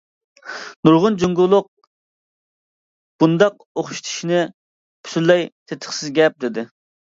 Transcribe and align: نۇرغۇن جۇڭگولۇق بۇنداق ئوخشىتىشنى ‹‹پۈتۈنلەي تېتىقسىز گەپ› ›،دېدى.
نۇرغۇن 0.87 1.17
جۇڭگولۇق 1.23 1.67
بۇنداق 3.25 3.61
ئوخشىتىشنى 3.83 4.41
‹‹پۈتۈنلەي 4.49 5.49
تېتىقسىز 5.53 6.19
گەپ› 6.21 6.37
›،دېدى. 6.47 6.69